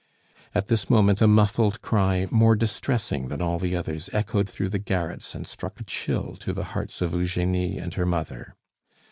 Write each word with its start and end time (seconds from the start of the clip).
At 0.55 0.65
this 0.65 0.89
moment 0.89 1.21
a 1.21 1.27
muffled 1.27 1.83
cry, 1.83 2.25
more 2.31 2.55
distressing 2.55 3.27
than 3.27 3.39
all 3.39 3.59
the 3.59 3.75
others, 3.75 4.09
echoed 4.11 4.49
through 4.49 4.69
the 4.69 4.79
garrets 4.79 5.35
and 5.35 5.45
struck 5.45 5.79
a 5.79 5.83
chill 5.83 6.35
to 6.37 6.53
the 6.53 6.63
hearts 6.73 7.01
of 7.01 7.13
Eugenie 7.13 7.77
and 7.77 7.93
her 7.93 8.05
mother. 8.07 8.55